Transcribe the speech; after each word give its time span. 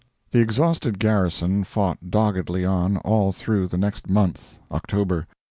The 0.31 0.39
exhausted 0.39 0.97
garrison 0.97 1.63
fought 1.63 2.09
doggedly 2.09 2.65
on 2.65 2.97
all 2.97 3.31
through 3.31 3.67
the 3.67 3.77
next 3.77 4.09
month 4.09 4.57
October. 4.71 5.27